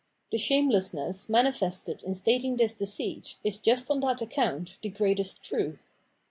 The 0.31 0.39
shamelessness 0.39 1.29
manifested 1.29 2.01
in 2.01 2.15
stating 2.15 2.57
this 2.57 2.73
deceit 2.73 3.35
is 3.43 3.59
just 3.59 3.91
on 3.91 3.99
that 3.99 4.19
account 4.19 4.79
the 4.81 4.89
greatest 4.89 5.43
truth. 5.43 5.95